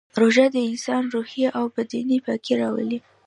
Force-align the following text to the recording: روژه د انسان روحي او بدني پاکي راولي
روژه 0.21 0.45
د 0.55 0.57
انسان 0.69 1.03
روحي 1.13 1.43
او 1.57 1.65
بدني 1.75 2.17
پاکي 2.25 2.53
راولي 2.61 2.99